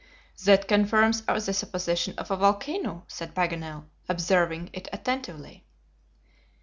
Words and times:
"That 0.45 0.67
confirms 0.67 1.21
the 1.21 1.53
supposition 1.53 2.15
of 2.17 2.31
a 2.31 2.35
volcano," 2.35 3.03
said 3.07 3.35
Paganel, 3.35 3.85
observing 4.09 4.71
it 4.73 4.87
attentively. 4.91 5.67